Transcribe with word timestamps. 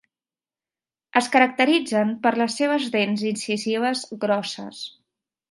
Es 1.21 1.27
caracteritzen 1.35 2.13
per 2.23 2.31
les 2.43 2.57
seves 2.61 2.89
dents 2.97 3.27
incisives 3.33 4.03
grosses. 4.27 4.83